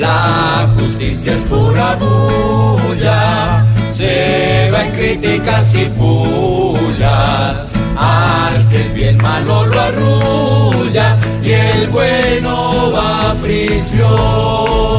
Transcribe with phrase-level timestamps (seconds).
[0.00, 7.70] La justicia es pura bulla, se va en críticas y pullas.
[7.98, 14.89] Al que el bien malo lo arrulla y el bueno va a prisión.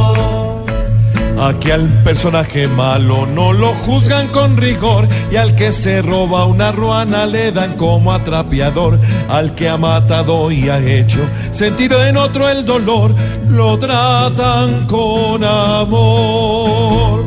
[1.41, 6.71] Aquí al personaje malo no lo juzgan con rigor y al que se roba una
[6.71, 8.99] ruana le dan como atrapiador.
[9.27, 11.17] Al que ha matado y ha hecho
[11.51, 13.15] sentir en otro el dolor,
[13.49, 17.23] lo tratan con amor.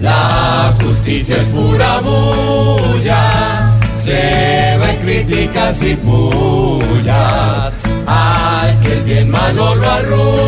[0.00, 7.72] La justicia es pura bulla, se va en críticas y pullas.
[8.06, 10.47] Al que el bien malo lo arrulla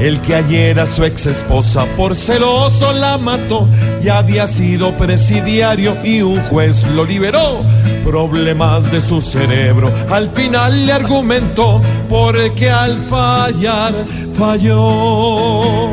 [0.00, 3.68] El que ayer a su ex esposa por celoso la mató
[4.02, 7.62] y había sido presidiario y un juez lo liberó.
[8.04, 13.92] Problemas de su cerebro al final le argumentó porque al fallar
[14.34, 15.88] falló.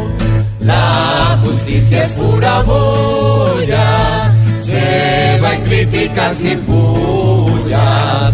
[0.60, 8.34] La justicia es pura bulla, se va en críticas y pullas.